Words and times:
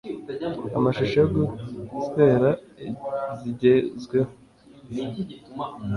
amashusho 0.77 1.15
yo 1.21 1.27
guswera 1.91 2.49
zigezweho 3.39 4.31